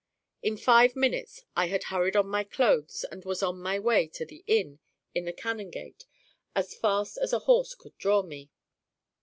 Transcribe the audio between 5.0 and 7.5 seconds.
in the Canongate as fast as a